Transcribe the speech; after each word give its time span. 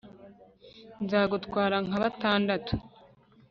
nzagutwara 1.03 1.75
nka 1.85 1.97
batandatu 2.03 2.73